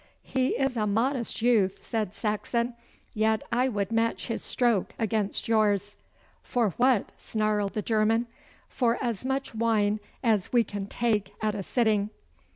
'He 0.23 0.55
is 0.59 0.77
a 0.77 0.87
modest 0.87 1.43
youth,' 1.43 1.85
said 1.85 2.15
Saxon. 2.15 2.73
'Yet 3.13 3.43
I 3.51 3.69
would 3.69 3.91
match 3.91 4.29
his 4.29 4.41
stroke 4.41 4.95
against 4.97 5.47
yours.' 5.47 5.95
'For 6.41 6.71
what?' 6.77 7.11
snarled 7.17 7.75
the 7.75 7.83
German. 7.83 8.25
'For 8.67 8.97
as 8.99 9.23
much 9.23 9.53
wine 9.53 9.99
as 10.23 10.51
we 10.51 10.63
can 10.63 10.87
take 10.87 11.35
at 11.43 11.53
a 11.53 11.61
sitting. 11.61 12.09